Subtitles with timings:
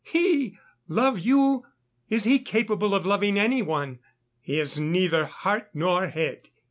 [0.03, 0.57] He!
[0.87, 1.63] love you?...
[2.09, 3.99] Is he capable of loving anyone?
[4.41, 6.49] He has neither heart nor head.